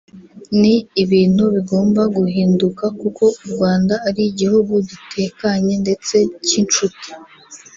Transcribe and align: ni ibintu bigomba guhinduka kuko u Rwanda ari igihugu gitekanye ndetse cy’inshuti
ni 0.59 0.75
ibintu 1.03 1.43
bigomba 1.53 2.01
guhinduka 2.15 2.85
kuko 2.99 3.23
u 3.43 3.45
Rwanda 3.53 3.93
ari 4.07 4.21
igihugu 4.31 4.73
gitekanye 4.89 5.73
ndetse 5.83 6.15
cy’inshuti 6.45 7.07